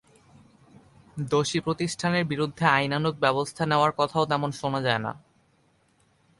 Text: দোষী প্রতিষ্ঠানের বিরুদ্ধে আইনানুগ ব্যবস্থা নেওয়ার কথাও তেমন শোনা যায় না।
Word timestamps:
দোষী 1.29 1.59
প্রতিষ্ঠানের 1.59 2.25
বিরুদ্ধে 2.25 2.65
আইনানুগ 2.69 3.13
ব্যবস্থা 3.19 3.63
নেওয়ার 3.65 3.91
কথাও 3.97 4.23
তেমন 4.25 4.49
শোনা 4.51 4.79
যায় 4.81 5.01
না। 5.05 5.11